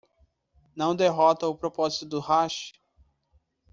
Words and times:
Não 0.75 0.95
derrota 0.95 1.45
o 1.47 1.55
propósito 1.55 2.07
do 2.07 2.19
hash? 2.19 2.73